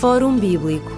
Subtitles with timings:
[0.00, 0.90] Fórum Bíblico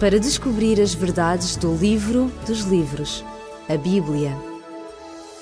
[0.00, 3.24] para descobrir as verdades do livro dos livros,
[3.68, 4.36] a Bíblia.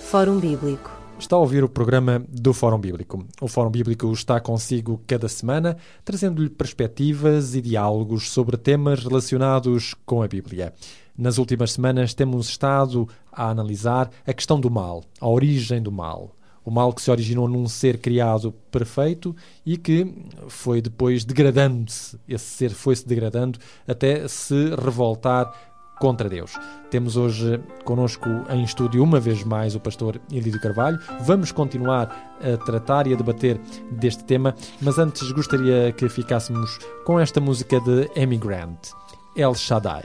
[0.02, 0.90] Fórum Bíblico.
[1.18, 3.24] Está a ouvir o programa do Fórum Bíblico.
[3.40, 10.22] O Fórum Bíblico está consigo cada semana, trazendo-lhe perspectivas e diálogos sobre temas relacionados com
[10.22, 10.74] a Bíblia.
[11.16, 16.34] Nas últimas semanas temos estado a analisar a questão do mal, a origem do mal.
[16.70, 19.34] O mal que se originou num ser criado perfeito
[19.66, 20.06] e que
[20.46, 22.16] foi depois degradando-se.
[22.28, 25.52] Esse ser foi-se degradando até se revoltar
[25.98, 26.52] contra Deus.
[26.88, 31.00] Temos hoje conosco em estúdio, uma vez mais, o pastor Elídio Carvalho.
[31.22, 33.58] Vamos continuar a tratar e a debater
[33.90, 38.90] deste tema, mas antes gostaria que ficássemos com esta música de Amy Grant,
[39.34, 40.04] El Shaddai.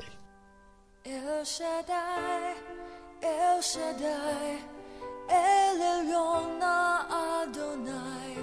[1.05, 2.55] El Shaddai,
[3.21, 4.74] El Shaddai.
[5.29, 8.37] El Elyon Adonai.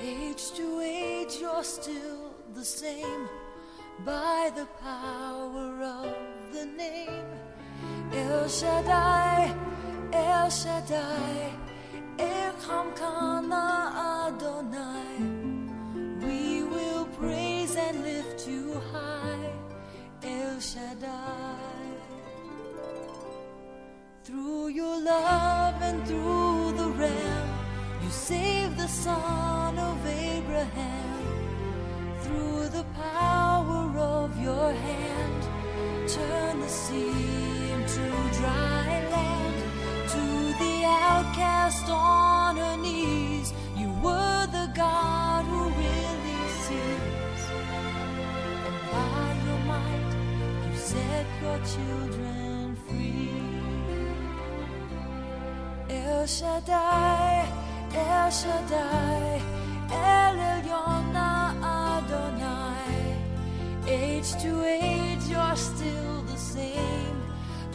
[0.00, 3.28] Age to age, you're still the same
[4.04, 6.14] by the power of
[6.52, 7.24] the name.
[8.12, 9.54] El Shaddai,
[10.12, 11.52] El Shaddai,
[12.18, 15.16] Echamkana Adonai.
[16.26, 19.52] We will praise and lift you high,
[20.22, 21.56] El Shaddai.
[24.24, 25.55] Through your love
[26.06, 27.48] through the ram,
[28.00, 31.22] you saved the son of Abraham.
[32.20, 35.42] Through the power of your hand,
[36.08, 38.04] turn the sea into
[38.38, 39.56] dry land.
[40.14, 40.24] To
[40.62, 47.42] the outcast on her knees, you were the God who really sees.
[48.68, 50.12] And by your might,
[50.70, 52.45] you set your children
[56.06, 57.48] El Shaddai,
[57.92, 59.42] El Shaddai,
[59.90, 61.16] El Elyon
[61.96, 63.16] Adonai.
[63.88, 67.18] Age to age, you're still the same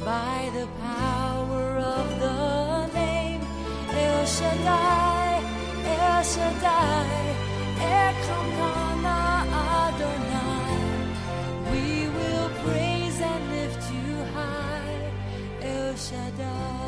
[0.06, 3.42] by the power of the name.
[3.90, 5.44] El Shaddai,
[6.00, 7.36] El Shaddai,
[8.00, 9.20] Ekamkana
[9.84, 10.80] Adonai.
[11.72, 15.12] We will praise and lift you high,
[15.62, 16.81] El Shaddai.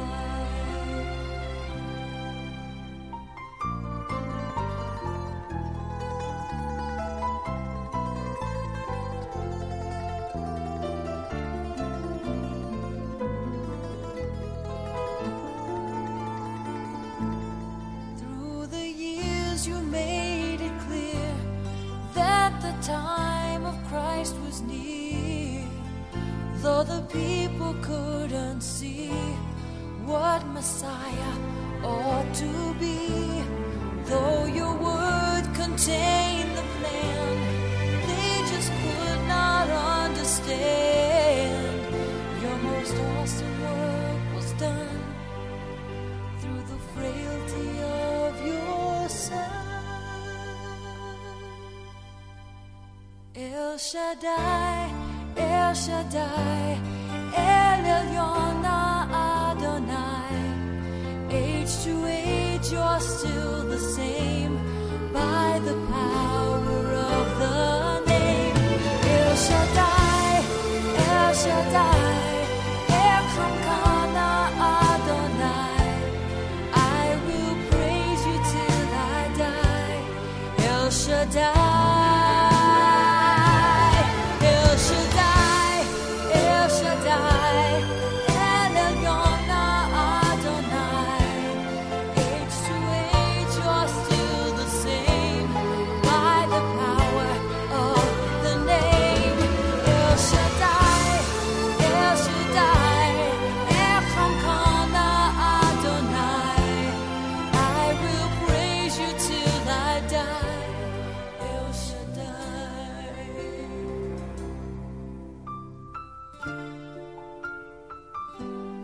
[26.63, 29.09] Though the people couldn't see
[30.05, 31.35] what Messiah
[31.83, 33.43] ought to be,
[34.05, 40.92] though your word contained the plan, they just could not understand.
[53.43, 54.89] El Shaddai,
[55.35, 56.79] El Shaddai,
[57.35, 58.63] El Elyon
[59.11, 60.35] Adonai.
[61.29, 64.55] Age to age, you're still the same
[65.11, 68.55] by the power of the name.
[69.19, 70.43] El Shaddai,
[70.95, 72.02] El Shaddai,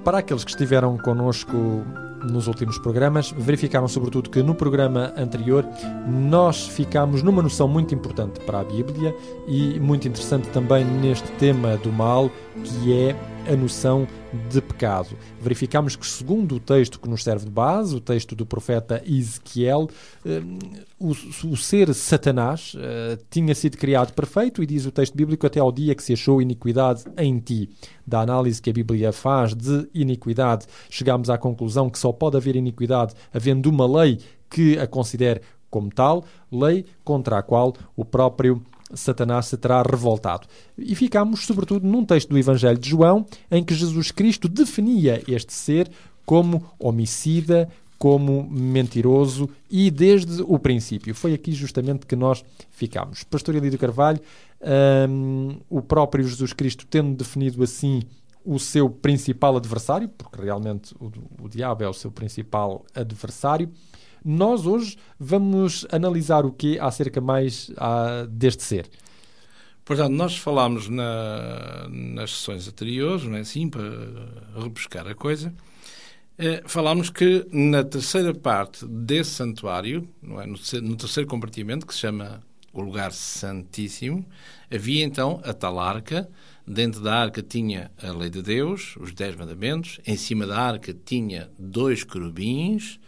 [0.10, 1.86] Para aqueles que estiveram connosco
[2.24, 5.64] nos últimos programas, verificaram sobretudo que no programa anterior
[6.08, 9.16] nós ficámos numa noção muito importante para a Bíblia
[9.48, 12.32] e muito interessante também neste tema do mal,
[12.64, 13.16] que é
[13.50, 14.08] a noção
[14.50, 15.10] de pecado.
[15.42, 19.90] Verificámos que, segundo o texto que nos serve de base, o texto do profeta Ezequiel,
[20.24, 20.42] eh,
[21.00, 25.60] o, o ser Satanás eh, tinha sido criado perfeito, e diz o texto bíblico, até
[25.60, 27.70] ao dia que se achou iniquidade em ti.
[28.06, 32.56] Da análise que a Bíblia faz de iniquidade, chegamos à conclusão que só pode haver
[32.56, 34.20] iniquidade havendo uma lei
[34.50, 38.62] que a considere como tal, lei contra a qual o próprio
[38.94, 40.48] Satanás se terá revoltado.
[40.78, 45.54] E ficamos, sobretudo, num texto do Evangelho de João, em que Jesus Cristo definia este
[45.54, 45.90] ser
[46.26, 47.70] como homicida,
[48.00, 51.14] como mentiroso e desde o princípio.
[51.14, 53.24] Foi aqui justamente que nós ficamos.
[53.26, 54.22] Pastor Elidio Carvalho,
[55.10, 58.02] um, o próprio Jesus Cristo tendo definido assim
[58.46, 61.12] o seu principal adversário, porque realmente o,
[61.44, 63.70] o diabo é o seu principal adversário,
[64.24, 68.90] nós hoje vamos analisar o que acerca mais ah, deste ser.
[69.84, 73.82] Portanto, nós falámos na, nas sessões anteriores, não é assim, para
[74.56, 75.52] rebuscar a coisa,
[76.38, 81.94] eh, falámos que na terceira parte desse santuário, não é, no, no terceiro compartimento, que
[81.94, 84.26] se chama o lugar santíssimo,
[84.72, 86.30] havia então a tal arca,
[86.68, 90.94] dentro da arca tinha a lei de Deus, os dez mandamentos, em cima da arca
[90.94, 93.00] tinha dois querubins,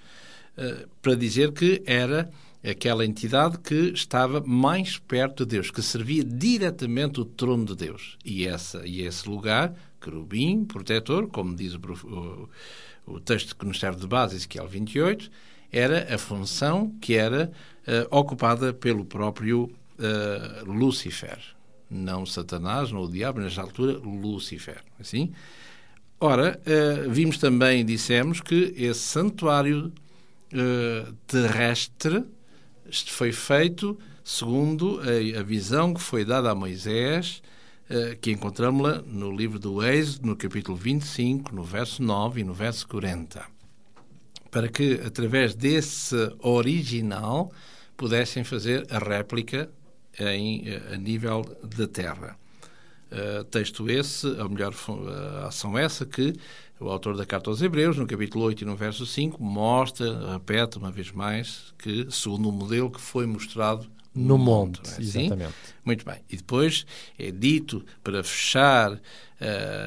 [1.02, 2.30] para dizer que era
[2.64, 8.18] aquela entidade que estava mais perto de Deus, que servia diretamente o trono de Deus.
[8.24, 11.80] E, essa, e esse lugar, querubim, protetor, como diz o,
[13.08, 15.30] o, o texto que nos serve de base, Ezequiel 28,
[15.72, 17.52] era a função que era
[17.88, 19.64] uh, ocupada pelo próprio
[19.98, 21.40] uh, Lúcifer.
[21.90, 24.82] Não Satanás, não o diabo, nesta altura, Lúcifer.
[25.00, 25.32] Assim?
[26.20, 29.92] Ora, uh, vimos também, dissemos, que esse santuário
[31.28, 32.26] terrestre
[33.08, 37.42] foi feito segundo a, a, visão que foi dada a Moisés,
[38.22, 42.88] que encontramos-la no livro do Êxodo, no capítulo 25, no verso 9 e no verso
[42.88, 43.46] 40
[44.52, 47.52] para que, através desse original,
[47.96, 49.70] pudessem fazer a réplica
[50.20, 52.38] em, a nível da Terra.
[53.10, 54.74] Uh, texto esse, a melhor
[55.46, 56.34] ação essa que
[56.82, 60.78] o autor da Carta aos Hebreus, no capítulo 8 e no verso 5, mostra, repete
[60.78, 64.80] uma vez mais, que segundo o modelo que foi mostrado no, monte.
[64.80, 65.26] monte é assim?
[65.26, 65.54] exatamente.
[65.86, 66.18] Muito bem.
[66.30, 66.86] E depois
[67.18, 69.00] é dito, para fechar uh,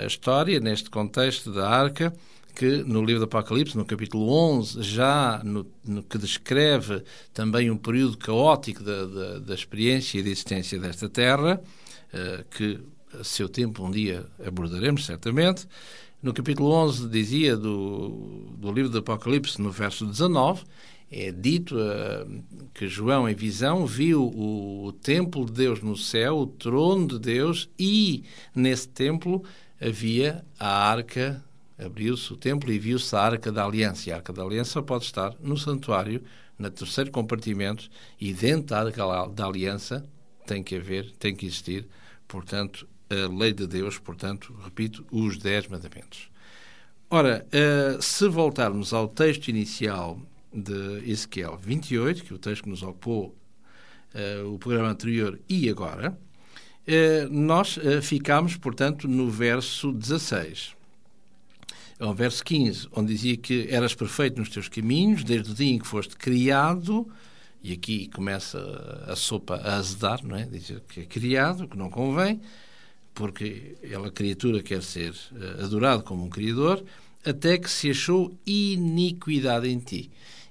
[0.02, 2.14] a história, neste contexto da arca,
[2.54, 7.02] que no livro do Apocalipse, no capítulo 11, já no, no que descreve
[7.32, 11.60] também um período caótico da, da, da experiência e da existência desta terra,
[12.12, 12.80] uh, que
[13.18, 15.66] a seu tempo um dia abordaremos certamente.
[16.24, 20.64] No capítulo 11 dizia do, do livro do Apocalipse, no verso 19,
[21.10, 22.42] é dito uh,
[22.72, 27.18] que João, em visão, viu o, o, templo de Deus no céu, o trono de
[27.18, 28.24] Deus, e
[28.56, 29.44] nesse templo
[29.78, 31.44] havia a arca
[31.78, 34.08] abriu-se o templo e viu-se a Arca da Aliança.
[34.08, 36.22] E a Arca da Aliança pode estar no santuário,
[36.58, 40.02] no terceiro compartimento, e dentro da Arca da Aliança
[40.46, 41.86] tem que haver, tem que existir,
[42.26, 42.88] portanto,
[43.24, 46.30] a lei de Deus, portanto, repito, os dez mandamentos.
[47.10, 50.20] Ora, uh, se voltarmos ao texto inicial
[50.52, 53.34] de Ezequiel 28, que é o texto que nos ocupou
[54.14, 60.74] uh, o programa anterior e agora, uh, nós ficamos, portanto, no verso 16
[61.98, 65.78] ao verso 15, onde dizia que eras perfeito nos teus caminhos, desde o dia em
[65.78, 67.06] que foste criado,
[67.62, 68.58] e aqui começa
[69.06, 70.44] a sopa a azedar, não é?
[70.44, 72.40] Dizer que é criado, que não convém,
[73.14, 76.84] porque ela, criatura, quer ser eh, adorado como um criador,
[77.24, 80.10] até que se achou iniquidade em ti.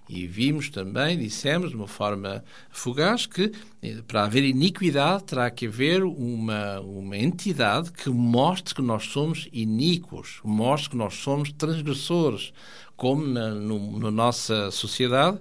[0.10, 3.52] E vimos também, dissemos, de uma forma fugaz, que
[3.82, 9.48] eh, para haver iniquidade terá que haver uma, uma entidade que mostre que nós somos
[9.52, 12.54] iníquos, mostre que nós somos transgressores,
[12.96, 15.40] como na no, na nossa sociedade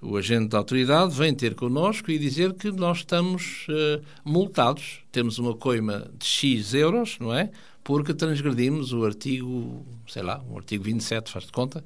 [0.00, 5.38] o agente da autoridade vem ter connosco e dizer que nós estamos uh, multados, temos
[5.38, 7.50] uma coima de X euros, não é?
[7.82, 11.82] Porque transgredimos o artigo, sei lá, o artigo 27, faz de conta,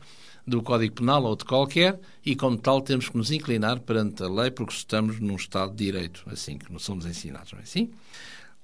[0.46, 4.28] do Código Penal ou de qualquer, e como tal temos que nos inclinar perante a
[4.28, 7.90] lei porque estamos num Estado de Direito, assim que nos somos ensinados, não é assim?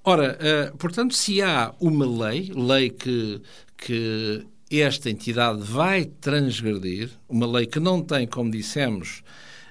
[0.04, 0.38] Ora,
[0.72, 3.40] uh, portanto, se há uma lei, lei que,
[3.76, 9.22] que esta entidade vai transgredir, uma lei que não tem, como dissemos,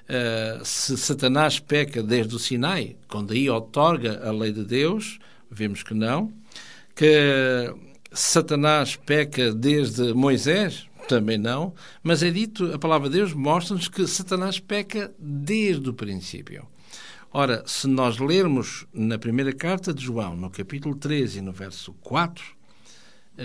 [0.08, 5.18] uh, se Satanás peca desde o Sinai, quando aí otorga a lei de Deus,
[5.50, 6.32] vemos que não,
[6.94, 7.72] que
[8.12, 14.06] Satanás peca desde Moisés, também não, mas é dito, a palavra de Deus mostra-nos que
[14.06, 16.66] Satanás peca desde o princípio.
[17.32, 21.92] Ora, se nós lermos na primeira carta de João, no capítulo 13 e no verso
[22.00, 22.57] 4,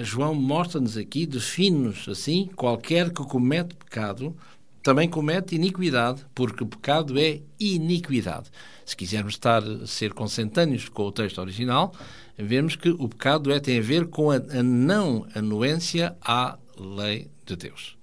[0.02, 4.36] João mostra-nos aqui, define-nos assim: qualquer que comete pecado
[4.82, 8.52] também comete iniquidade, porque o pecado é iniquidade.
[8.86, 11.94] Se quisermos estar ser consentâneos com o texto original,
[12.38, 17.30] vemos que o pecado é, tem a ver com a, a não anuência à lei
[17.46, 17.98] de Deus.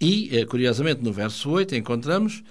[0.00, 2.42] E, eh, curiosamente, no verso 8 encontramos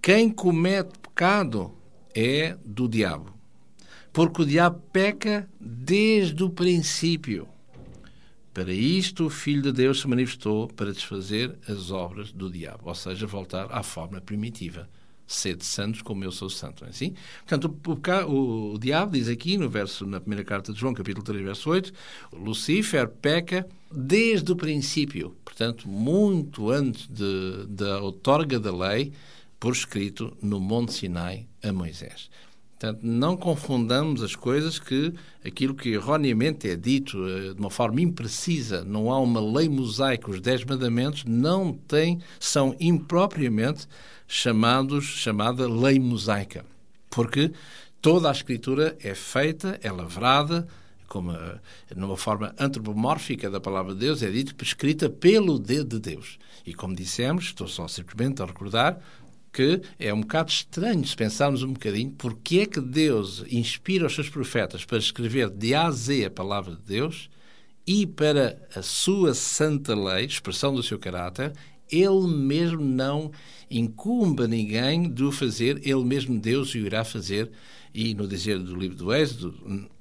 [0.00, 1.72] quem comete pecado
[2.14, 3.34] é do diabo,
[4.12, 7.46] porque o diabo peca desde o princípio.
[8.52, 12.94] Para isto o Filho de Deus se manifestou para desfazer as obras do diabo, ou
[12.94, 14.88] seja, voltar à forma primitiva.
[15.26, 17.14] Sede santos como eu sou santo, não é assim?
[17.46, 21.24] Portanto, o, o, o, diabo diz aqui, no verso, na primeira carta de João, capítulo
[21.24, 21.92] 3, verso 8,
[22.32, 29.12] Lucifer peca desde o princípio, portanto, muito antes de, da outorga da lei,
[29.58, 32.28] por escrito no Monte Sinai a Moisés.
[32.82, 38.00] Portanto, não confundamos as coisas que aquilo que erroneamente é dito eh, de uma forma
[38.00, 43.86] imprecisa, não há uma lei mosaica, os Dez Mandamentos não têm, são impropriamente
[44.26, 46.64] chamados, chamada lei mosaica.
[47.08, 47.52] Porque
[48.00, 50.66] toda a escritura é feita, é lavrada,
[51.06, 51.60] como eh,
[51.94, 56.36] numa forma antropomórfica da palavra de Deus, é dito prescrita pelo dedo de Deus.
[56.66, 58.98] E como dissemos, estou só simplesmente a recordar,
[59.52, 64.14] que é um bocado estranho se pensarmos um bocadinho porque é que Deus inspira os
[64.14, 67.28] seus profetas para escrever de A a Z a palavra de Deus
[67.86, 71.52] e para a sua santa lei, expressão do seu caráter,
[71.90, 73.30] ele mesmo não
[73.70, 77.50] incumba ninguém de o fazer, ele mesmo Deus o irá fazer.
[77.94, 79.54] E no dizer do livro do Êxodo,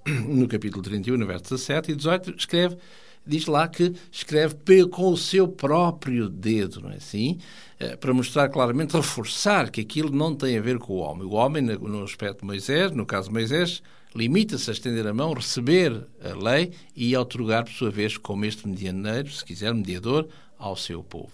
[0.06, 2.78] no capítulo 31, no verso 17 e 18, escreve
[3.26, 4.56] diz lá que escreve
[4.90, 7.38] com o seu próprio dedo, não é assim?
[7.80, 11.26] Eh, para mostrar claramente, reforçar que aquilo não tem a ver com o homem.
[11.26, 13.82] O homem, no aspecto de Moisés, no caso de Moisés,
[14.16, 18.46] limita-se a estender a mão, receber a lei e a otorgar, por sua vez, como
[18.46, 21.32] este medianeiro, se quiser, mediador, ao seu povo.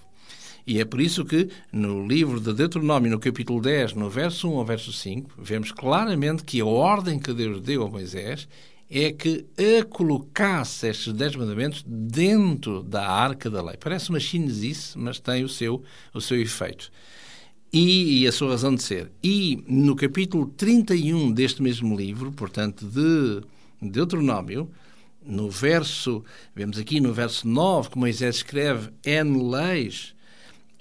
[0.65, 4.58] E é por isso que no livro de Deuteronômio, no capítulo 10, no verso 1
[4.58, 8.50] ao verso 5, vemos claramente que a ordem que Deus deu a Moisés
[8.89, 13.75] é que a colocasse estes dez mandamentos dentro da arca da lei.
[13.77, 16.89] Parece uma chinesice, mas tem o seu, o seu efeito.
[17.72, 19.12] E, e, a sua razão de ser.
[19.22, 23.41] E no capítulo 31 deste mesmo livro, portanto, de
[23.82, 24.72] Deuteronômio,
[25.25, 26.24] no verso,
[26.56, 30.15] vemos aqui no verso 9 que Moisés escreve N leis,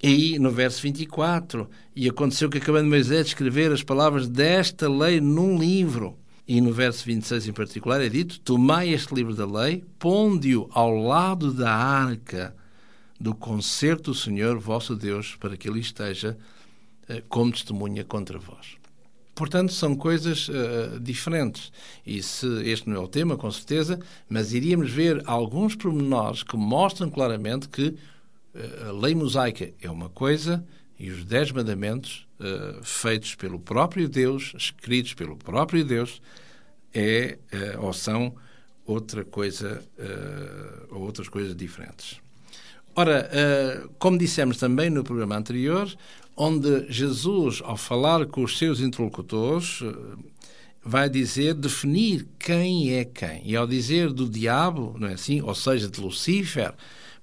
[0.00, 5.20] e no verso 24, e aconteceu que acabando Moisés de escrever as palavras desta lei
[5.20, 6.16] num livro,
[6.48, 10.94] e no verso 26 em particular é dito: Tomai este livro da lei, ponde-o ao
[10.94, 12.54] lado da arca
[13.18, 16.36] do concerto do Senhor vosso Deus, para que ele esteja
[17.08, 18.76] uh, como testemunha contra vós.
[19.34, 21.72] Portanto, são coisas uh, diferentes.
[22.06, 23.98] E se este não é o tema, com certeza,
[24.28, 30.08] mas iríamos ver alguns pormenores que mostram claramente que uh, a lei mosaica é uma
[30.08, 30.64] coisa
[30.98, 36.22] e os Dez Mandamentos, uh, feitos pelo próprio Deus, escritos pelo próprio Deus,
[36.94, 38.34] é uh, ou são
[38.86, 42.18] outra coisa uh, ou outras coisas diferentes.
[42.98, 43.28] Ora,
[43.98, 45.94] como dissemos também no programa anterior,
[46.34, 49.82] onde Jesus, ao falar com os seus interlocutores,
[50.82, 53.42] vai dizer, definir quem é quem.
[53.44, 55.42] E ao dizer do diabo, não é assim?
[55.42, 56.72] Ou seja, de Lucifer,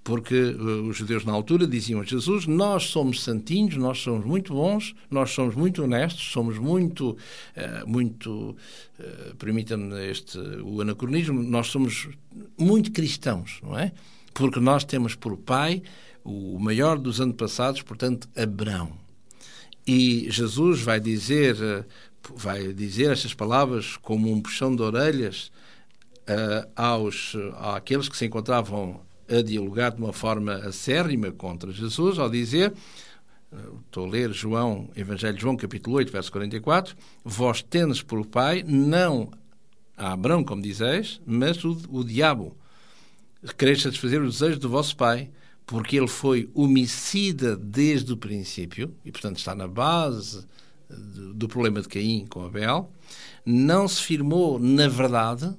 [0.04, 4.54] porque uh, os judeus na altura diziam a Jesus: Nós somos santinhos, nós somos muito
[4.54, 8.56] bons, nós somos muito honestos, somos muito, uh, muito,
[9.00, 12.10] uh, permita-me este, o anacronismo, nós somos
[12.58, 13.94] muito cristãos, não é?
[14.34, 15.82] Porque nós temos por pai
[16.24, 18.92] o maior dos antepassados, portanto, Abraão.
[19.86, 21.56] E Jesus vai dizer,
[22.34, 25.52] vai dizer estas palavras como um puxão de orelhas
[26.74, 27.36] aos,
[27.76, 29.02] àqueles que se encontravam
[29.38, 32.74] a dialogar de uma forma acérrima contra Jesus, ao dizer,
[33.86, 38.64] estou a ler João, Evangelho de João, capítulo 8, verso 44, vós tendes por pai
[38.66, 39.32] não
[39.98, 42.58] a Abraão, como dizeis, mas o, o diabo.
[43.58, 45.30] Quereis satisfazer os desejos do vosso pai,
[45.66, 50.46] porque ele foi homicida desde o princípio, e portanto está na base
[50.90, 52.92] do, do problema de Caim com Abel,
[53.46, 55.54] não se firmou na verdade,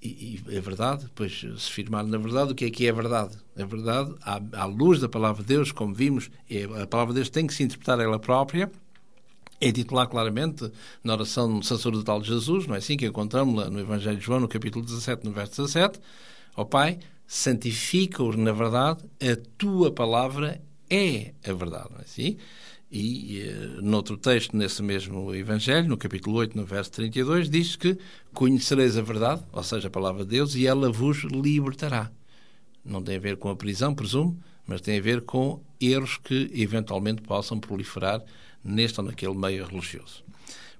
[0.00, 3.36] e, e é verdade, depois se firmar na verdade, o que é que é verdade?
[3.58, 7.20] A verdade, à, à luz da palavra de Deus, como vimos, é, a palavra de
[7.20, 8.70] Deus tem que se interpretar ela própria,
[9.60, 10.70] é dito lá claramente
[11.02, 14.48] na oração sacerdotal de Jesus, não é assim que encontramos no Evangelho de João, no
[14.48, 16.00] capítulo 17, no verso 17,
[16.56, 22.36] ó Pai, santifica-os na verdade, a tua palavra é a verdade, não é assim?
[22.90, 27.98] E, uh, noutro texto, nesse mesmo Evangelho, no capítulo 8, no verso 32, diz que
[28.32, 32.10] conhecereis a verdade, ou seja, a palavra de Deus, e ela vos libertará.
[32.82, 36.50] Não tem a ver com a prisão, presumo, mas tem a ver com erros que
[36.54, 38.22] eventualmente possam proliferar
[38.64, 40.24] neste ou naquele meio religioso.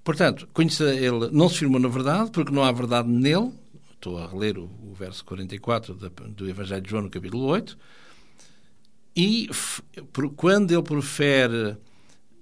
[0.03, 3.53] Portanto, conheça ele, não se firmou na verdade, porque não há verdade nele.
[3.93, 7.77] Estou a reler o, o verso 44 do, do Evangelho de João, no capítulo 8.
[9.15, 9.51] E
[10.37, 11.77] quando ele profere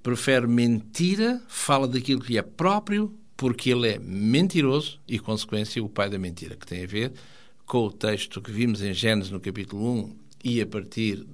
[0.06, 6.08] prefere mentira, fala daquilo que é próprio porque ele é mentiroso e, consequência, o pai
[6.08, 7.12] da mentira, que tem a ver
[7.66, 11.26] com o texto que vimos em Gênesis no capítulo 1 e a partir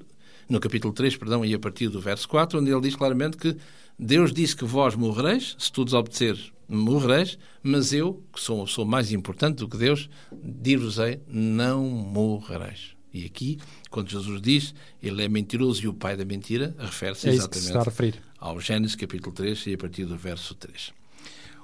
[0.48, 3.54] no capítulo 3, perdão, e a partir do verso 4, onde ele diz claramente que
[3.98, 9.12] Deus disse que vós morrereis, se tu desobedeceres, morrereis, mas eu, que sou, sou mais
[9.12, 12.96] importante do que Deus, dir-vos-ei, não morrereis.
[13.12, 13.58] E aqui,
[13.90, 18.58] quando Jesus diz ele é mentiroso e o pai da mentira, refere-se é exatamente ao
[18.58, 20.92] Gênesis capítulo 3 e a partir do verso 3.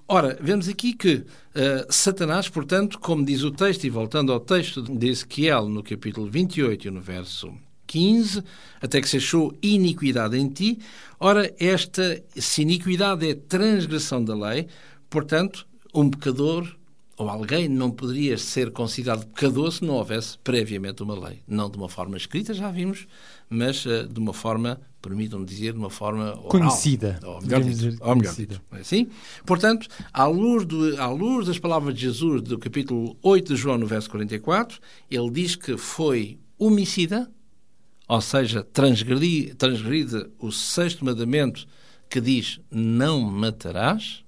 [0.07, 1.25] Ora, vemos aqui que uh,
[1.91, 6.89] Satanás, portanto, como diz o texto, e voltando ao texto de Ezequiel no capítulo 28
[6.89, 7.53] e no verso
[7.87, 8.43] 15,
[8.81, 10.79] até que se achou iniquidade em ti.
[11.21, 14.69] Ora, esta, se iniquidade é transgressão da lei,
[15.11, 16.78] portanto, um pecador
[17.19, 21.43] ou alguém não poderia ser considerado pecador se não houvesse previamente uma lei.
[21.49, 23.09] Não de uma forma escrita, já vimos,
[23.51, 26.49] mas uh, de uma forma, permitam-me dizer, de uma forma oral.
[26.49, 27.19] Conhecida.
[27.25, 27.99] Ou melhor dito.
[28.01, 28.63] Ou melhor dito.
[28.71, 29.09] É assim?
[29.45, 33.79] Portanto, à luz, do, à luz das palavras de Jesus do capítulo 8 de João,
[33.79, 34.79] no verso 44,
[35.11, 37.29] ele diz que foi homicida,
[38.07, 41.67] ou seja, transgredi, transgride o sexto mandamento
[42.09, 44.23] que diz não matarás.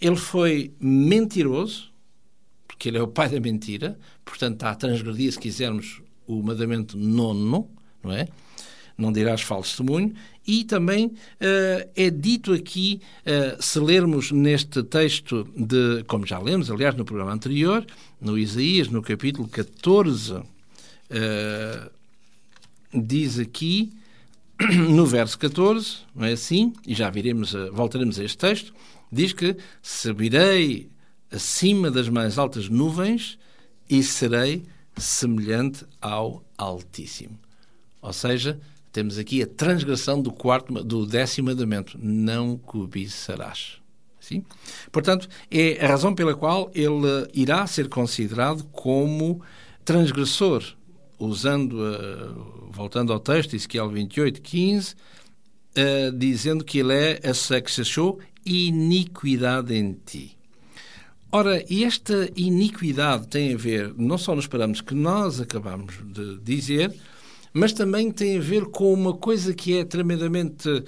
[0.00, 1.94] Ele foi mentiroso,
[2.76, 6.96] porque ele é o pai da mentira, portanto está a transgredir, se quisermos, o mandamento
[6.96, 7.70] nono,
[8.02, 8.28] não é?
[8.98, 10.14] Não dirás falso testemunho.
[10.46, 16.70] E também uh, é dito aqui, uh, se lermos neste texto, de, como já lemos,
[16.70, 17.84] aliás, no programa anterior,
[18.20, 20.44] no Isaías, no capítulo 14, uh,
[22.92, 23.92] diz aqui,
[24.90, 26.72] no verso 14, não é assim?
[26.86, 28.74] E já viremos, voltaremos a este texto,
[29.10, 30.88] diz que subirei
[31.30, 33.38] acima das mais altas nuvens
[33.88, 34.64] e serei
[34.96, 37.38] semelhante ao Altíssimo.
[38.00, 38.58] Ou seja,
[38.92, 43.78] temos aqui a transgressão do quarto, do décimo mandamento: não cobiçarás.
[44.20, 44.44] Sim?
[44.90, 49.40] Portanto, é a razão pela qual ele irá ser considerado como
[49.84, 50.64] transgressor
[51.18, 57.70] usando, uh, voltando ao texto, Ezequiel 28, 15, uh, dizendo que ele é a que
[57.70, 60.36] se achou iniquidade em ti.
[61.30, 66.94] Ora, esta iniquidade tem a ver não só nos parâmetros que nós acabamos de dizer,
[67.52, 70.84] mas também tem a ver com uma coisa que é tremendamente uh,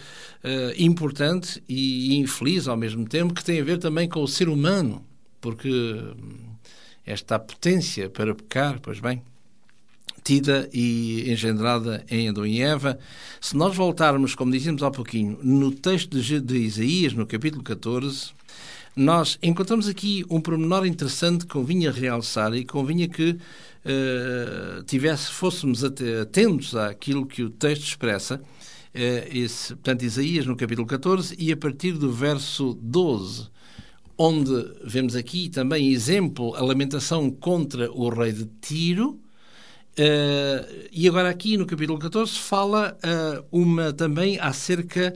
[0.76, 5.04] importante e infeliz ao mesmo tempo, que tem a ver também com o ser humano,
[5.40, 6.54] porque hum,
[7.04, 9.22] esta potência para pecar, pois bem,
[10.22, 12.98] tida e engendrada em Adão e Eva.
[13.40, 18.32] Se nós voltarmos, como dizíamos há pouquinho, no texto de Isaías, no capítulo 14,
[18.98, 25.84] nós encontramos aqui um pormenor interessante que convinha realçar e convinha que uh, tivesse, fôssemos
[25.84, 28.42] atentos àquilo que o texto expressa.
[28.92, 33.48] Uh, esse, portanto, Isaías no capítulo 14 e a partir do verso 12,
[34.18, 34.50] onde
[34.84, 39.20] vemos aqui também exemplo, a lamentação contra o rei de Tiro,
[39.98, 45.12] Uh, e agora aqui no capítulo 14 fala uh, uma também acerca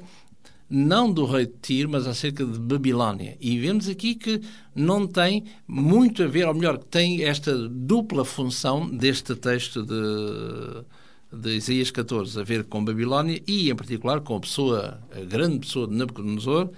[0.73, 3.37] não do rei de Tiro, mas acerca de Babilónia.
[3.39, 4.41] E vemos aqui que
[4.75, 10.85] não tem muito a ver, ou melhor, que tem esta dupla função deste texto de,
[11.31, 15.59] de Isaías 14, a ver com Babilónia e, em particular, com a pessoa, a grande
[15.59, 16.71] pessoa de Nabucodonosor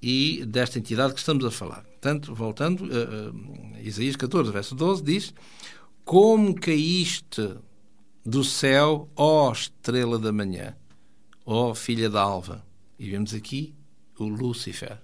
[0.00, 1.82] e desta entidade que estamos a falar.
[1.82, 5.34] Portanto, voltando, uh, Isaías 14, verso 12, diz
[6.04, 7.56] como caíste
[8.24, 10.76] do céu, ó estrela da manhã,
[11.44, 12.63] ó filha da alva.
[12.98, 13.74] E vemos aqui
[14.18, 14.98] o Lúcifer,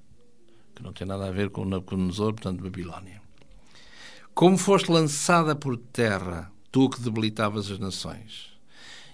[0.75, 3.21] que não tem nada a ver com o Nabucodonosor, portanto, Babilónia.
[4.35, 8.51] Como foste lançada por terra, tu que debilitavas as nações.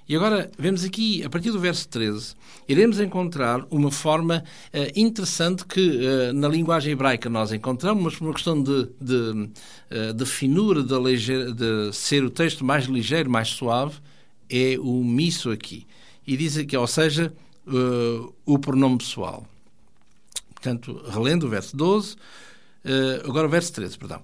[0.09, 2.37] E agora vemos aqui, a partir do verso 13,
[2.69, 8.27] iremos encontrar uma forma uh, interessante que uh, na linguagem hebraica nós encontramos, mas por
[8.27, 13.29] uma questão de, de, uh, de finura, de, ligeira, de ser o texto mais ligeiro,
[13.29, 13.97] mais suave,
[14.49, 15.85] é o miso aqui.
[16.25, 17.33] E diz aqui, ou seja,
[18.45, 19.47] o pronome pessoal.
[20.55, 22.17] Portanto, relendo o verso 12,
[23.25, 24.23] agora o verso 13, perdão.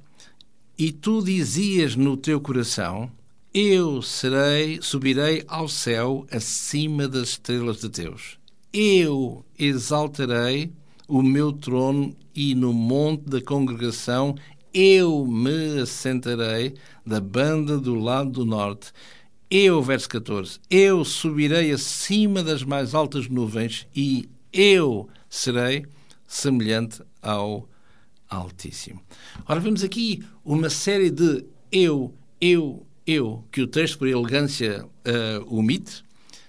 [0.79, 3.11] E tu dizias no teu coração,
[3.53, 8.39] eu serei, subirei ao céu acima das estrelas de Deus.
[8.73, 10.73] Eu exaltarei
[11.07, 14.35] o meu trono e no monte da congregação
[14.73, 16.75] eu me assentarei
[17.05, 18.91] da banda do lado do norte.
[19.55, 25.85] Eu, verso 14, eu subirei acima das mais altas nuvens e eu serei
[26.27, 27.69] semelhante ao
[28.31, 29.03] Altíssimo.
[29.47, 35.55] Ora, vemos aqui uma série de eu, eu, eu, que o texto, por elegância, uh,
[35.55, 36.03] omite,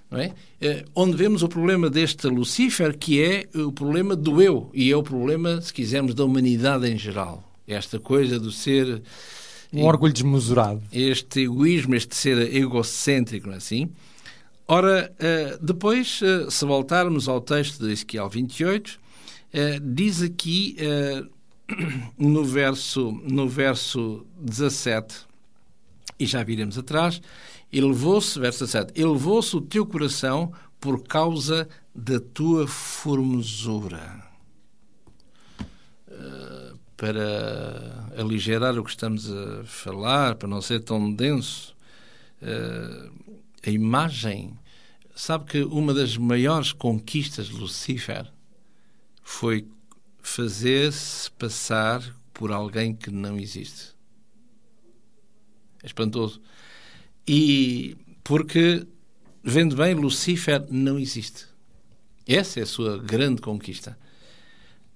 [0.10, 0.34] não é?
[0.62, 4.96] Eh, onde vemos o problema deste Lucifer, que é o problema do eu, e é
[4.96, 7.52] o problema, se quisermos, da humanidade em geral.
[7.68, 9.04] Esta coisa do ser...
[9.73, 10.81] Um orgulho desmesurado.
[10.91, 13.89] Este egoísmo, este ser egocêntrico, não é assim?
[14.67, 18.99] Ora, eh, depois, eh, se voltarmos ao texto de Ezequiel 28,
[19.51, 20.77] eh, diz aqui
[22.17, 25.25] no verso, no verso 17,
[26.19, 27.21] e já viremos atrás,
[27.71, 34.23] elevou-se, verso 17, elevou-se o teu coração por causa da tua formosura.
[37.04, 41.76] Para aligerar o que estamos a falar, para não ser tão denso,
[43.62, 44.58] a imagem.
[45.13, 48.32] Sabe que uma das maiores conquistas de Lucifer
[49.22, 49.68] foi
[50.22, 52.02] fazer-se passar
[52.34, 53.94] por alguém que não existe.
[55.84, 56.42] É espantoso.
[57.28, 58.88] E porque,
[59.44, 61.48] vendo bem, Lucifer não existe.
[62.26, 64.00] Essa é a sua grande conquista.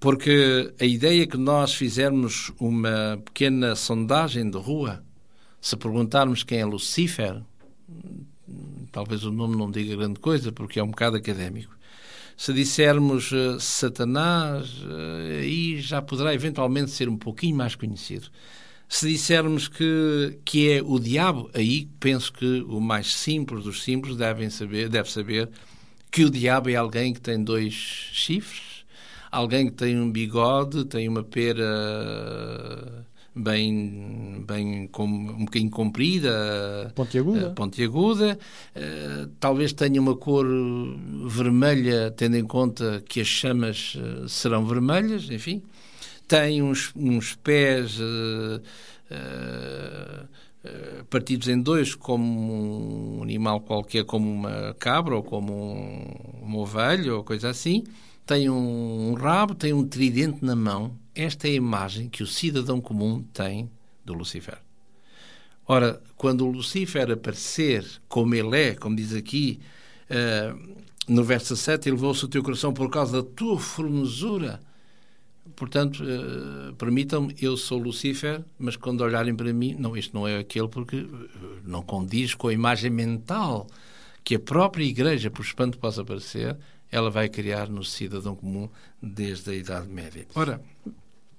[0.00, 5.04] Porque a ideia que nós fizermos uma pequena sondagem de rua,
[5.60, 7.42] se perguntarmos quem é Lucifer,
[8.92, 11.76] talvez o nome não diga grande coisa, porque é um bocado académico.
[12.36, 18.28] Se dissermos uh, Satanás, uh, aí já poderá eventualmente ser um pouquinho mais conhecido.
[18.88, 24.16] Se dissermos que, que é o diabo, aí penso que o mais simples dos simples
[24.16, 25.50] devem saber, deve saber
[26.10, 28.67] que o diabo é alguém que tem dois chifres,
[29.30, 31.64] alguém que tem um bigode, tem uma pera
[33.38, 38.38] bem, bem com, um bocadinho comprida, pontiaguda, uh, pontiaguda.
[38.76, 40.46] Uh, talvez tenha uma cor
[41.26, 45.62] vermelha, tendo em conta que as chamas uh, serão vermelhas, enfim.
[46.26, 47.98] Tem uns, uns pés
[51.08, 57.14] partidos em dois, como um animal qualquer, como uma cabra ou como um, uma ovelha
[57.14, 57.84] ou coisa assim.
[58.28, 62.80] Tem um, rabo, tem um tridente na mão esta é a imagem que o cidadão
[62.80, 63.68] comum tem
[64.04, 64.56] do Lucifer.
[65.66, 69.58] Ora, quando o Lucifer aparecer como ele é, como diz aqui
[70.08, 70.76] uh,
[71.08, 74.60] no verso 7, elevou-se o teu coração por causa da tua formosura.
[75.56, 80.38] Portanto, uh, permitam-me, eu sou Lucifer, mas quando olharem para mim, não, isto não é
[80.38, 81.04] aquele porque
[81.64, 83.66] não condiz com a imagem mental
[84.22, 86.56] que a própria Igreja, por espanto possa aparecer,
[86.90, 88.68] ela vai criar no cidadão comum
[89.02, 90.26] desde a Idade Média.
[90.34, 90.60] Ora,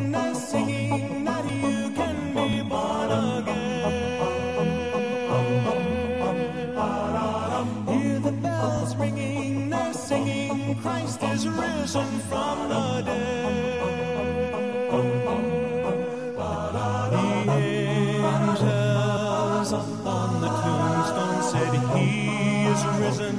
[19.74, 23.36] upon the tombstone said, He is risen,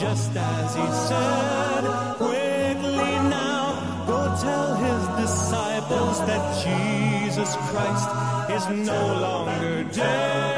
[0.00, 1.82] just as He said.
[2.16, 8.10] Quickly now, go tell His disciples that Jesus Christ
[8.56, 10.51] is no longer dead.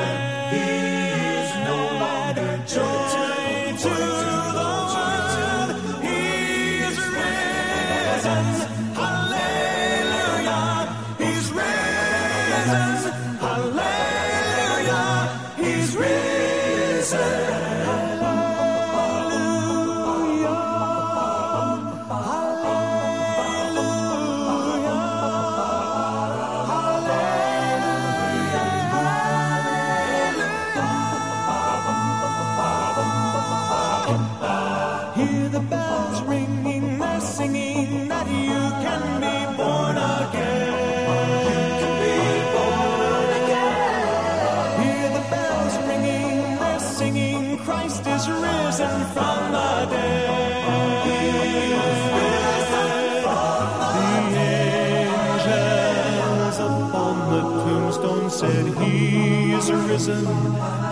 [59.65, 60.25] Is risen,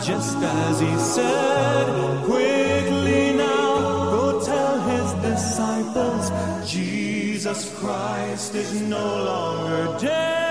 [0.03, 2.25] just as He said.
[2.25, 6.31] Quickly now, go tell His disciples,
[6.71, 10.43] Jesus Christ is no longer dead.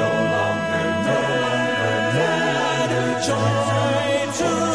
[0.00, 2.90] No longer no longer dead.
[3.28, 4.73] Joy to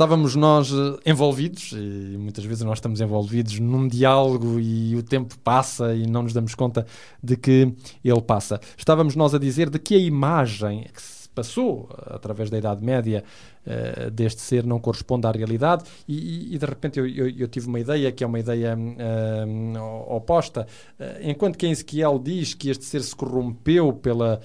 [0.00, 5.36] Estávamos nós eh, envolvidos, e muitas vezes nós estamos envolvidos num diálogo e o tempo
[5.40, 6.86] passa e não nos damos conta
[7.22, 7.70] de que
[8.02, 8.58] ele passa.
[8.78, 11.02] Estávamos nós a dizer de que a imagem que
[11.34, 13.22] passou através da Idade Média
[13.66, 17.66] eh, deste ser não corresponde à realidade e, e- de repente eu, eu- eu tive
[17.68, 19.74] uma ideia que é uma ideia hum,
[20.08, 20.66] oposta.
[20.98, 24.40] Eh, enquanto que em Ezequiel diz que este ser se corrompeu pela,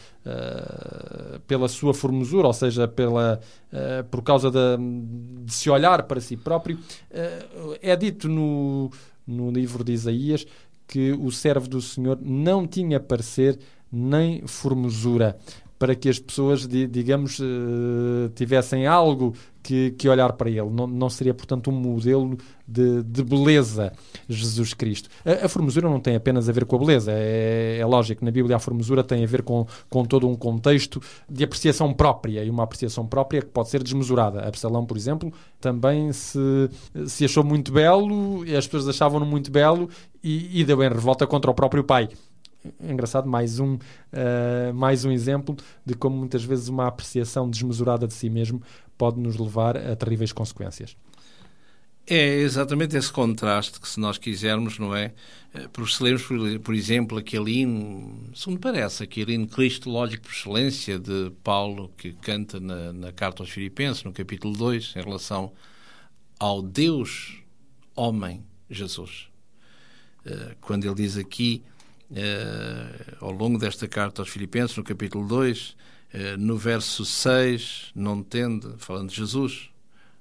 [1.47, 3.39] pela sua formosura, ou seja, pela,
[4.11, 6.77] por causa da- de se olhar para si próprio,
[7.81, 8.89] é dito no,
[9.25, 10.45] no livro de Isaías
[10.87, 13.57] que o servo do Senhor não tinha parecer
[13.91, 15.37] nem formosura
[15.77, 20.69] para que as pessoas, di- digamos, eh, tivessem algo que, que olhar para ele.
[20.69, 23.91] Não, não seria, portanto, um modelo de, de beleza,
[24.29, 25.09] Jesus Cristo.
[25.25, 27.11] A, a formosura não tem apenas a ver com a beleza.
[27.13, 31.01] É, é lógico, na Bíblia a formosura tem a ver com, com todo um contexto
[31.29, 34.47] de apreciação própria e uma apreciação própria que pode ser desmesurada.
[34.47, 36.69] Absalão, por exemplo, também se,
[37.07, 39.89] se achou muito belo as pessoas achavam-no muito belo
[40.23, 42.07] e, e deu em revolta contra o próprio pai.
[42.79, 43.77] Engraçado, mais um,
[44.11, 48.61] eh, mais um exemplo de como muitas vezes uma apreciação desmesurada de si mesmo
[48.97, 50.97] pode nos levar a terríveis consequências.
[52.07, 55.13] É exatamente esse contraste que, se nós quisermos, não é?
[55.53, 56.23] Eh, Por se lermos,
[56.63, 62.13] por exemplo, aquele hino, se me parece, aquele hino cristológico por excelência de Paulo, que
[62.13, 65.51] canta na, na Carta aos Filipenses, no capítulo 2, em relação
[66.39, 67.39] ao Deus
[67.95, 69.29] homem Jesus.
[70.25, 71.63] Eh, Quando ele diz aqui,
[72.13, 75.75] eh, ao longo desta carta aos Filipenses, no capítulo 2,
[76.13, 79.69] eh, no verso 6, não tende, falando de Jesus,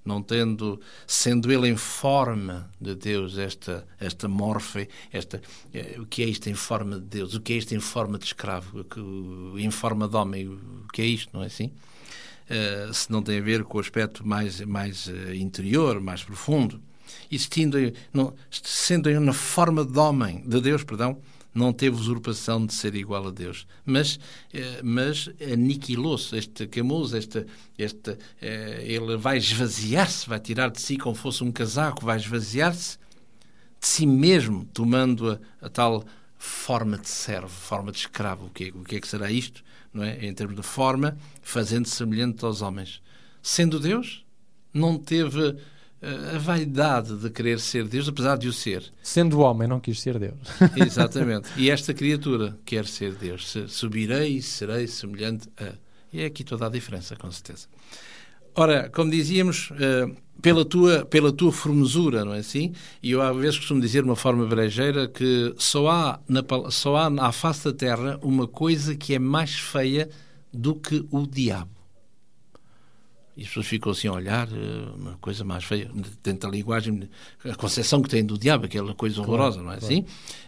[0.04, 5.40] não tendo, sendo ele em forma de Deus, esta, esta morfe, esta,
[5.72, 8.18] eh, o que é isto em forma de Deus, o que é isto em forma
[8.18, 9.00] de escravo, que-
[9.62, 11.70] em forma de homem, o que é isto, não é assim?
[12.48, 16.78] Eh, se não tem a ver com o aspecto mais, mais eh, interior, mais profundo,
[17.30, 17.78] existindo,
[18.12, 21.18] não, sendo na forma de homem, de Deus, perdão,
[21.54, 24.18] não teve usurpação de ser igual a Deus, mas,
[24.52, 27.46] eh, mas aniquilou-se, este Camus, este,
[27.78, 32.98] este, eh, ele vai esvaziar-se, vai tirar de si como fosse um casaco, vai esvaziar-se
[33.80, 36.04] de si mesmo, tomando a, a tal
[36.36, 38.46] forma de servo, forma de escravo.
[38.46, 39.62] O que, é- o que é que será isto?
[39.92, 40.26] Não é?
[40.26, 43.00] Em termos de forma, fazendo-se semelhante aos homens.
[43.42, 44.24] Sendo Deus,
[44.72, 45.56] não teve
[46.34, 48.84] a vaidade de querer ser Deus, apesar de o ser.
[49.02, 50.38] Sendo homem, não quis ser Deus.
[50.76, 51.48] Exatamente.
[51.56, 53.54] E esta criatura quer ser Deus.
[53.68, 55.72] Subirei e serei semelhante a.
[56.12, 57.66] E é aqui toda a diferença, com certeza.
[58.54, 60.06] Ora, como dizíamos, eh,
[60.40, 62.72] pela tua, pela tua formosura, não é assim?
[63.02, 66.96] E eu às vezes costumo dizer de uma forma brejeira que só há, na, só
[66.96, 70.08] há à face da terra uma coisa que é mais feia
[70.52, 71.73] do que o diabo.
[73.36, 75.90] E as pessoas ficam assim a olhar, eh, uma coisa mais feia,
[76.22, 77.08] dentro da linguagem,
[77.44, 80.04] a concepção que têm do diabo, aquela coisa horrorosa, não é assim?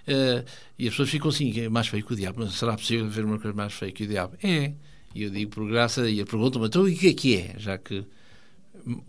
[0.07, 0.45] Eh,
[0.79, 3.25] e as pessoas ficam assim, é mais feio que o diabo, mas será possível haver
[3.25, 4.37] uma coisa mais feia que o diabo?
[4.43, 4.73] É.
[5.15, 7.55] E eu digo por graça, e a pergunta-me, então o que é que é?
[7.59, 8.05] Já que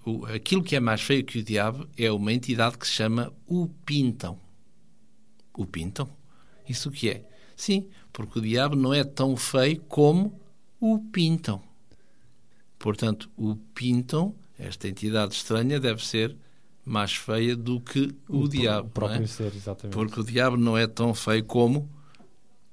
[0.05, 3.31] o- aquilo que é mais feio que o diabo é uma entidade que se chama
[3.45, 4.39] o Pintão.
[5.55, 6.09] O Pintão?
[6.67, 7.25] Isso o que é?
[7.55, 10.39] Sim, porque o diabo não é tão feio como
[10.79, 11.61] o Pintão.
[12.79, 16.35] Portanto, o Pinton, esta entidade estranha, deve ser
[16.85, 18.87] mais feia do que o, diabo.
[18.87, 19.27] O próprio não é?
[19.27, 19.93] ser, exatamente.
[19.93, 21.89] Porque o diabo não é tão feio como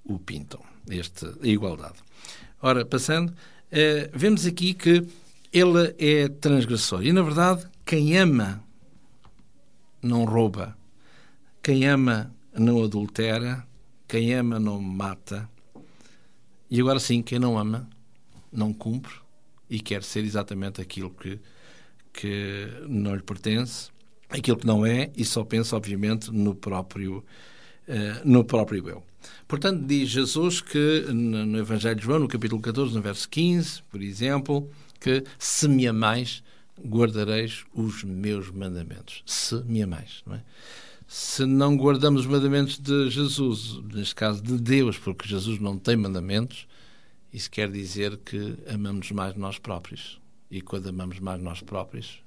[0.05, 0.63] o Pinton.
[0.89, 1.97] Esta igualdade.
[2.61, 3.35] Ora, passando,
[3.73, 5.05] eh, vemos aqui que
[5.53, 7.05] ele é transgressor.
[7.05, 8.63] E, na verdade, quem ama
[10.03, 10.77] não rouba.
[11.63, 13.67] Quem ama não adultera.
[14.07, 15.49] Quem ama não mata.
[16.71, 17.89] E agora sim, quem não ama
[18.53, 19.24] não cumpre
[19.75, 21.41] e quer ser exatamente aquilo que,
[22.13, 23.91] que não lhe pertence,
[24.29, 27.25] aquilo que não é e só pensa, obviamente, no próprio,
[27.89, 29.03] eh, no próprio eu.
[29.49, 34.01] Portanto, diz Jesus que no Evangelho de João, no capítulo 14, no verso 15, por
[34.01, 36.45] exemplo, que se me amais,
[36.81, 39.25] guardareis os meus mandamentos.
[39.27, 40.43] Se me amais, não é?
[41.09, 45.97] Se não guardamos os mandamentos de Jesus, neste caso de Deus, porque Jesus não tem
[45.97, 46.67] mandamentos,
[47.35, 50.21] isso quer dizer que amamos mais nós próprios.
[50.49, 52.23] E quando amamos mais nós próprios,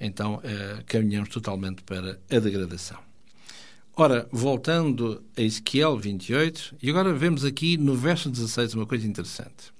[0.00, 2.98] então eh, caminhamos totalmente para a degradação.
[3.96, 9.72] Ora, voltando a Ezequiel 28, e agora vemos aqui no verso 16 uma coisa interessante.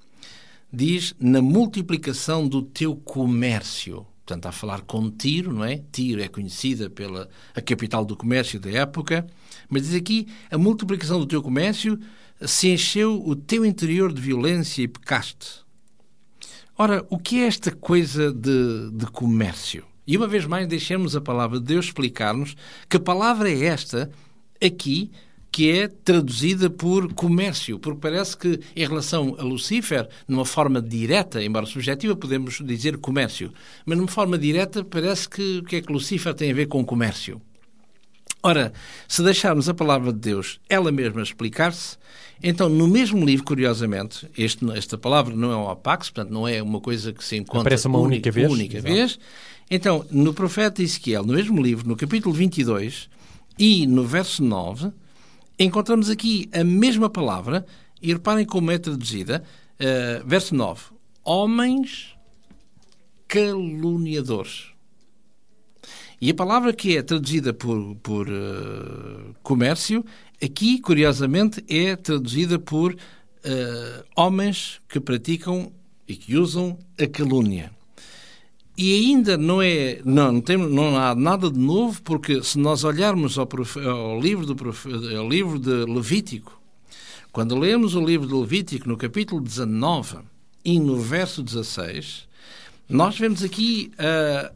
[0.73, 4.07] Diz, na multiplicação do teu comércio.
[4.25, 5.83] Portanto, a falar com Tiro, não é?
[5.91, 9.27] Tiro é conhecida pela a capital do comércio da época,
[9.69, 11.99] mas diz aqui, a multiplicação do teu comércio
[12.47, 15.61] se encheu o teu interior de violência e pecaste.
[16.77, 19.85] Ora, o que é esta coisa de, de comércio?
[20.07, 22.57] E uma vez mais, deixemos a palavra de Deus explicar-nos
[22.89, 24.11] que palavra é esta
[24.65, 25.11] aqui
[25.53, 31.43] que é traduzida por comércio, porque parece que em relação a Lucifer, numa forma direta,
[31.43, 33.53] embora subjetiva, podemos dizer comércio,
[33.85, 36.85] mas numa forma direta parece que o que é que Lucifer tem a ver com
[36.85, 37.43] comércio?
[38.43, 38.73] Ora,
[39.07, 41.99] se deixarmos a palavra de Deus ela mesma explicar-se,
[42.43, 46.63] então no mesmo livro, curiosamente, este, esta palavra não é um apax, portanto não é
[46.63, 48.51] uma coisa que se encontra Aparece uma única vez.
[48.51, 49.19] única vez.
[49.71, 53.09] Então, no profeta Ezequiel, no mesmo livro, no capítulo 22
[53.59, 54.91] e no verso 9,
[55.59, 57.65] encontramos aqui a mesma palavra
[58.01, 59.45] e reparem como é traduzida.
[59.79, 60.81] eh, verso 9.
[61.23, 62.15] Homens
[63.29, 64.67] caluniadores.
[66.21, 70.05] E a palavra que é traduzida por, por eh, comércio,
[70.43, 72.95] aqui, curiosamente, é traduzida por
[73.43, 75.73] eh, homens que praticam
[76.07, 77.71] e que usam a calúnia.
[78.77, 82.85] E ainda não é, não, não, tem, não há nada de novo, porque se nós
[82.85, 86.61] olharmos ao, profe- ao livro, do profe- ao livro de Levítico,
[87.33, 90.19] quando lemos o livro de Levítico no capítulo 19
[90.65, 92.29] e no verso 16,
[92.89, 94.51] nós vemos aqui ah,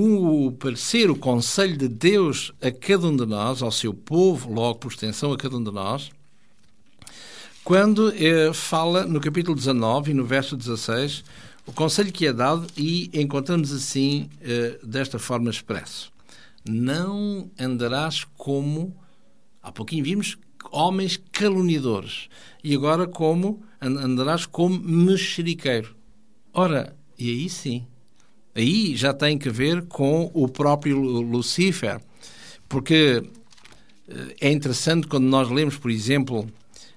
[0.00, 4.78] o parecer, o conselho de Deus a cada um de nós, ao seu povo, logo
[4.78, 6.10] por extensão a cada um de nós,
[7.64, 11.24] quando eh, fala no capítulo 19 e no verso 16
[11.66, 16.10] o conselho que é dado e encontramos assim eh, desta forma expresso.
[16.66, 18.96] Não andarás como,
[19.62, 20.38] há pouquinho vimos,
[20.70, 22.28] homens caluniadores.
[22.64, 25.94] E agora como an- andarás como mexeriqueiro.
[26.54, 27.86] Ora, e aí sim,
[28.58, 32.00] aí já tem que ver com o próprio Lu- Lucifer.
[32.68, 33.22] Porque
[34.08, 36.48] eh, é interessante quando nós lemos, por exemplo,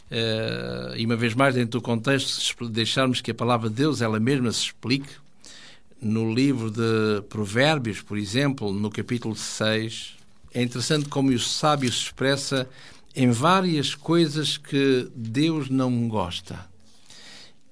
[0.09, 4.19] eh, e uma vez mais dentro do contexto, deixarmos que a palavra de Deus ela
[4.19, 5.09] mesma se explique,
[6.01, 10.15] no livro de Provérbios, por exemplo, no capítulo 6,
[10.53, 12.67] é interessante como o sábio se expressa
[13.15, 16.70] em várias coisas que Deus não gosta.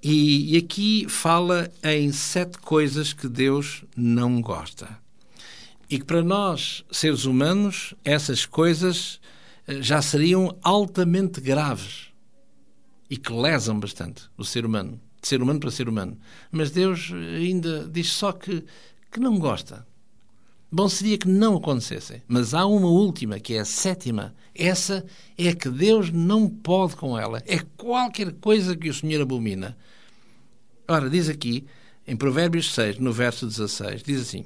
[0.01, 4.97] E, e aqui fala em sete coisas que Deus não gosta.
[5.89, 9.19] E que para nós, seres humanos, essas coisas
[9.67, 12.09] eh, já seriam altamente graves
[13.09, 16.17] e que lesam bastante o ser humano, de ser humano para ser humano.
[16.51, 18.63] Mas Deus ainda diz só que,
[19.11, 19.85] que não gosta.
[20.71, 22.21] Bom seria que não acontecessem.
[22.27, 24.35] Mas há uma última, que é a sétima.
[24.53, 25.03] Essa
[25.37, 27.41] é que Deus não pode com ela.
[27.47, 29.75] É qualquer coisa que o Senhor abomina.
[30.87, 31.65] Ora, diz aqui,
[32.07, 34.45] em Provérbios 6, no verso 16, diz assim: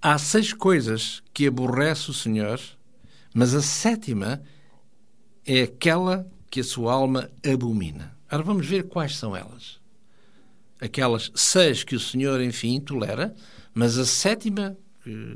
[0.00, 2.58] Há seis coisas que aborrece o Senhor,
[3.34, 4.42] mas a sétima
[5.44, 8.16] é aquela que a sua alma abomina.
[8.30, 9.78] Ora, vamos ver quais são elas.
[10.80, 13.34] Aquelas seis que o Senhor, enfim, tolera,
[13.74, 14.76] mas a sétima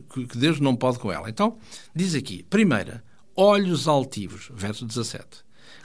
[0.08, 1.30] que que Deus não pode com ela.
[1.30, 1.58] Então,
[1.94, 3.04] diz aqui: primeira,
[3.36, 5.26] olhos altivos, verso 17.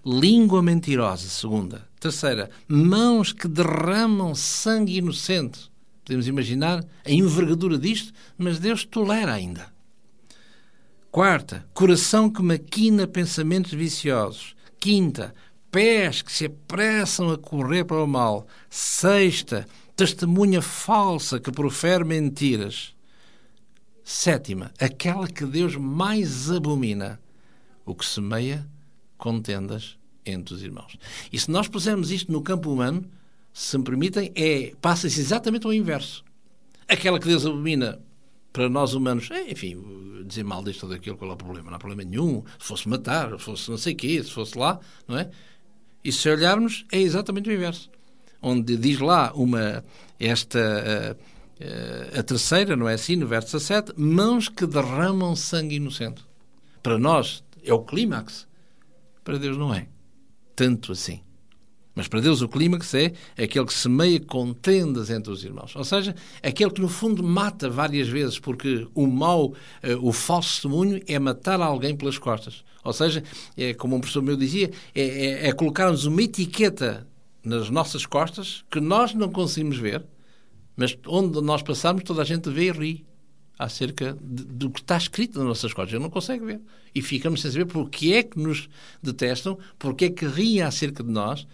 [0.05, 1.87] Língua mentirosa, segunda.
[1.99, 5.71] Terceira, mãos que derramam sangue inocente.
[6.03, 9.73] Podemos imaginar a envergadura disto, mas Deus tolera ainda.
[11.11, 14.55] Quarta, coração que maquina pensamentos viciosos.
[14.79, 15.33] Quinta,
[15.71, 18.45] pés que se apressam a correr para o mal.
[18.69, 22.94] Sexta, testemunha falsa que profere mentiras.
[24.07, 27.19] Sétima, aquela que Deus mais abomina,
[27.83, 28.63] o que semeia
[29.17, 30.95] contendas entre os irmãos.
[31.33, 33.03] E se nós pusermos isto no campo humano,
[33.51, 36.23] se me permitem, é, passa-se exatamente ao inverso.
[36.87, 37.99] Aquela que Deus abomina
[38.53, 39.75] para nós humanos, é, enfim,
[40.23, 41.71] dizer mal disto ou daquilo, qual é o problema?
[41.71, 42.43] Não há problema nenhum.
[42.59, 45.31] Se fosse matar, se fosse não sei o quê, se fosse lá, não é?
[46.03, 47.89] E se olharmos, é exatamente o inverso.
[48.39, 49.83] Onde diz lá uma,
[50.19, 51.34] esta, a,
[52.17, 56.23] a terceira, não é assim, no verso 17, mãos que derramam sangue inocente.
[56.83, 58.47] Para nós é o clímax.
[59.23, 59.87] Para Deus não é.
[60.55, 61.21] Tanto assim.
[61.95, 65.73] Mas para Deus o clímax é aquele que semeia contendas entre os irmãos.
[65.75, 70.55] Ou seja, aquele que no fundo mata várias vezes, porque o mal, eh, o falso
[70.55, 72.65] testemunho é matar alguém pelas costas.
[72.83, 73.23] Ou seja,
[73.55, 77.07] é como um professor meu dizia, é, é, é colocarmos uma etiqueta
[77.41, 80.05] nas nossas costas que nós não conseguimos ver,
[80.75, 83.05] mas onde nós passarmos toda a gente vê e ri
[83.57, 85.93] acerca do que está escrito nas nossas costas.
[85.93, 86.59] Eu não consigo ver.
[86.93, 88.69] E ficamos sem saber porque é que nos
[89.01, 91.47] detestam, porque é que riem acerca de nós,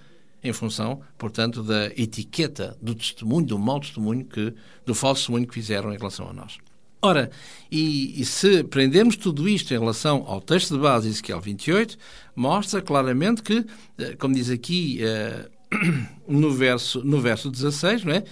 [0.43, 4.53] em função, portanto, da etiqueta do testemunho, do mau testemunho, que,
[4.85, 6.57] do falso testemunho que fizeram em relação a nós.
[7.03, 7.31] Ora,
[7.71, 11.97] e, e se prendemos tudo isto em relação ao texto de base, Ezequiel 28,
[12.35, 13.65] mostra claramente que,
[13.97, 15.49] eh, como diz aqui eh,
[16.27, 18.23] no, verso, no verso 16, não é?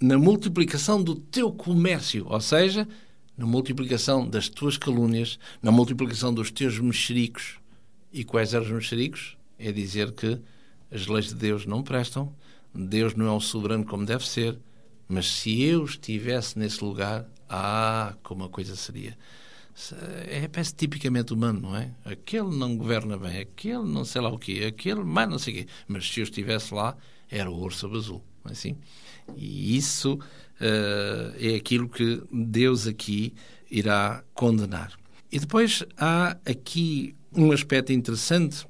[0.00, 2.86] Na multiplicação do teu comércio, ou seja,
[3.36, 7.58] na multiplicação das tuas calúnias, na multiplicação dos teus mexericos.
[8.12, 9.36] E quais eram os mexericos?
[9.58, 10.38] É dizer que
[10.90, 12.32] as leis de Deus não prestam,
[12.74, 14.58] Deus não é um soberano como deve ser,
[15.08, 19.16] mas se eu estivesse nesse lugar, ah, como a coisa seria.
[20.28, 21.90] É, parece tipicamente humano, não é?
[22.04, 25.56] Aquele não governa bem, aquele não sei lá o quê, aquele mais não sei o
[25.58, 25.66] quê.
[25.86, 26.96] Mas se eu estivesse lá,
[27.30, 28.76] era o ouro azul, não é assim?
[29.34, 33.34] E isso uh, é aquilo que Deus aqui
[33.70, 34.92] irá condenar.
[35.30, 38.66] E depois há aqui um aspecto interessante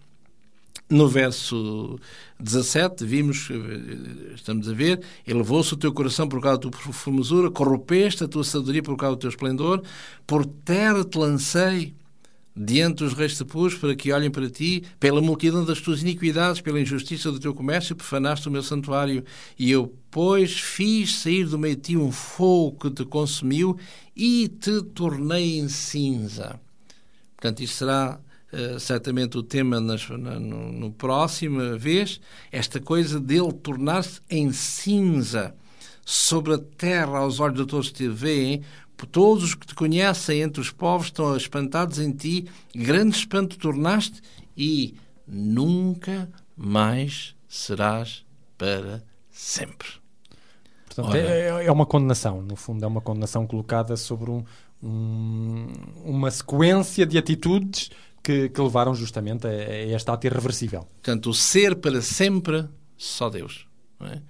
[0.88, 1.98] no verso
[2.38, 7.50] 17, vimos, eh, estamos a ver, elevou-se o teu coração por causa da tua formosura,
[7.50, 9.82] corrompeste a tua sabedoria por causa do teu esplendor,
[10.26, 11.94] por terra te lancei
[12.56, 16.62] diante dos reis te pus para que olhem para ti, pela multidão das tuas iniquidades,
[16.62, 19.22] pela injustiça do teu comércio, profanaste o meu santuário.
[19.58, 23.76] E eu, pois, fiz sair do meio de ti um fogo que te consumiu
[24.16, 26.58] e te tornei em cinza.
[27.36, 28.18] Portanto, isto será
[28.52, 32.18] uh, certamente o tema nas, na, no, no próxima vez,
[32.50, 35.54] esta coisa dele tornar-se em cinza
[36.06, 38.62] sobre a terra aos olhos de todos que te veem,
[39.04, 44.22] todos os que te conhecem entre os povos estão espantados em ti, grande espanto tornaste
[44.56, 44.94] e
[45.26, 48.24] nunca mais serás
[48.56, 49.88] para sempre.
[50.86, 54.42] Portanto, é, é, uma condenação, no fundo, é uma condenação colocada sobre um,
[54.82, 55.66] um,
[56.04, 57.90] uma sequência de atitudes
[58.22, 60.86] que, que levaram justamente a, a esta ata irreversível.
[60.94, 62.66] Portanto, o ser para sempre,
[62.96, 63.66] só Deus.
[64.00, 64.20] É?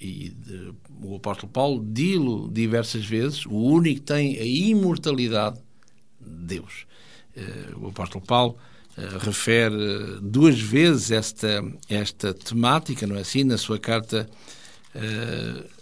[0.00, 0.72] E de,
[1.02, 5.58] o apóstolo Paulo dilo diversas vezes, o único que tem a imortalidade,
[6.20, 6.86] Deus.
[7.36, 8.56] Uh, o apóstolo Paulo
[8.96, 14.28] uh, refere duas vezes esta, esta temática, não é assim, na sua carta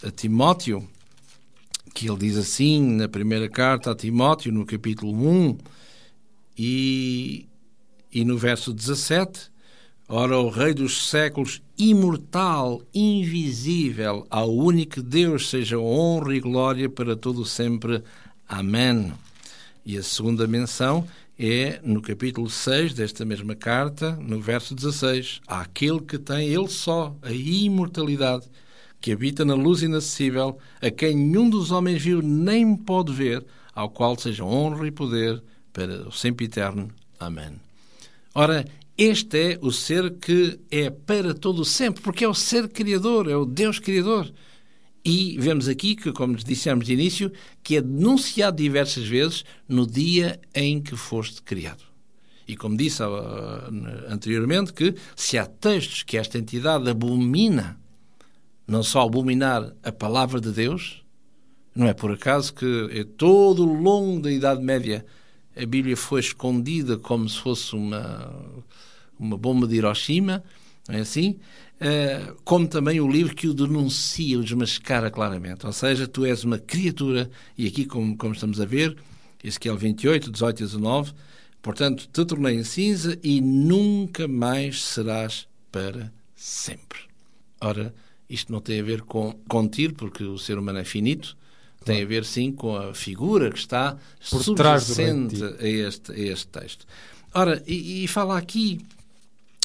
[0.05, 0.87] a Timóteo,
[1.95, 5.59] que ele diz assim, na primeira carta a Timóteo, no capítulo 1,
[6.59, 7.47] e,
[8.12, 9.51] e no verso 17,
[10.09, 17.16] Ora, o Rei dos séculos, imortal, invisível, ao único Deus, seja honra e glória para
[17.16, 18.04] todo sempre.
[18.48, 19.12] Amém.
[19.84, 25.40] E a segunda menção é no capítulo 6 desta mesma carta, no verso 16.
[25.44, 28.46] Aquele que tem ele só a imortalidade,
[29.00, 33.44] que habita na luz inacessível, a quem nenhum dos homens viu nem pode ver,
[33.74, 35.42] ao qual seja honra e poder
[35.72, 36.92] para o sempre eterno.
[37.18, 37.61] Amém.
[38.32, 38.64] Ora,
[38.97, 43.36] este é o ser que é para todo sempre, porque é o ser criador, é
[43.36, 44.32] o Deus criador.
[45.05, 47.30] E vemos aqui que, como dissemos de início,
[47.62, 51.84] que é denunciado diversas vezes no dia em que foste criado.
[52.49, 53.07] E como disse uh,
[54.09, 57.78] anteriormente, que se há textos que esta entidade abomina,
[58.66, 61.05] não só abominar a palavra de Deus,
[61.74, 65.05] não é por acaso que é todo o longo da Idade Média
[65.57, 68.32] a Bíblia foi escondida como se fosse uma,
[69.18, 70.44] uma bomba de Hiroshima,
[70.88, 71.38] é assim?
[71.76, 75.66] Uh, como também o livro que o denuncia, o desmascara claramente.
[75.66, 78.96] Ou seja, tu és uma criatura, e aqui, como, como estamos a ver,
[79.42, 81.12] Ezequiel 28, 18 e 19,
[81.61, 87.00] portanto, te tornei em cinza e nunca mais serás para sempre.
[87.61, 87.94] Ora,
[88.28, 89.34] isto não tem a ver com,
[89.68, 91.36] tiro, porque o ser humano é finito,
[91.87, 93.97] tem a ver sim com a figura que está
[94.28, 96.84] Por subjacente a este, a este texto.
[97.32, 98.80] Ora, e, e fala aqui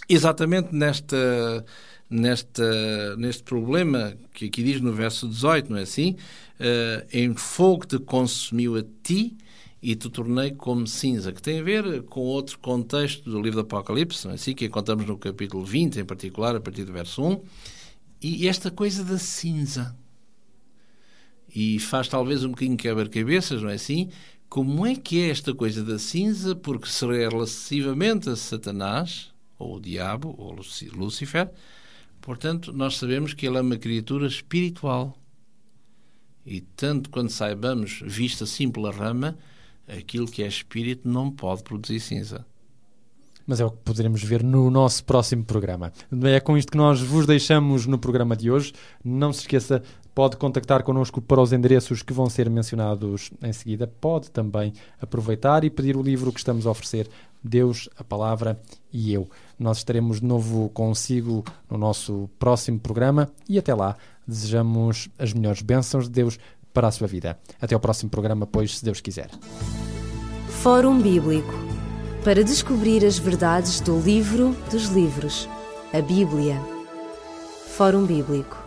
[0.07, 1.65] exatamente nesta,
[2.07, 6.15] nesta, neste problema que aqui diz no verso 18, não é assim?
[6.59, 9.36] Uh, em fogo te consumiu a ti
[9.82, 13.61] e te tornei como cinza, que tem a ver com outro contexto do livro do
[13.61, 14.53] Apocalipse, não é assim?
[14.53, 17.41] Que encontramos no capítulo 20, em particular, a partir do verso 1.
[18.22, 19.95] E esta coisa da cinza.
[21.54, 24.10] E faz talvez um bocadinho quebra-cabeças, não é assim?
[24.49, 26.56] Como é que é esta coisa da cinza?
[26.56, 30.56] Porque se relativamente a Satanás, ou o diabo, ou
[30.93, 31.49] Lúcifer,
[32.20, 35.18] portanto, nós sabemos que ele é uma criatura espiritual.
[36.45, 39.38] E tanto quando saibamos, vista assim pela rama,
[39.88, 42.45] aquilo que é espírito não pode produzir cinza.
[43.45, 45.91] Mas é o que poderemos ver no nosso próximo programa.
[46.24, 48.72] É com isto que nós vos deixamos no programa de hoje.
[49.04, 49.84] Não se esqueça,
[50.14, 53.88] pode contactar connosco para os endereços que vão ser mencionados em seguida.
[53.88, 57.09] Pode também aproveitar e pedir o livro que estamos a oferecer,
[57.43, 58.59] Deus, a Palavra
[58.91, 59.30] e Eu.
[59.57, 63.95] Nós estaremos de novo consigo no nosso próximo programa e até lá
[64.28, 66.38] desejamos as melhores bênçãos de Deus
[66.74, 67.38] para a sua vida.
[67.59, 69.30] Até ao próximo programa, pois, se Deus quiser.
[70.47, 71.53] Fórum Bíblico
[72.24, 75.49] para descobrir as verdades do livro dos livros,
[75.91, 76.62] a Bíblia.
[77.76, 78.61] Fórum Bíblico